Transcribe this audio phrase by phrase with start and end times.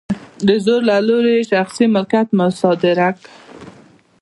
[0.47, 3.29] د زور له لارې یې شخصي مالکیت مصادره کړ.